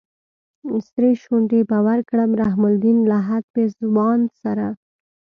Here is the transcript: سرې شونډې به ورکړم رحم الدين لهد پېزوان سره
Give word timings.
سرې 0.87 1.11
شونډې 1.23 1.61
به 1.69 1.77
ورکړم 1.87 2.31
رحم 2.41 2.63
الدين 2.71 2.97
لهد 3.11 3.43
پېزوان 3.53 4.19
سره 4.41 4.67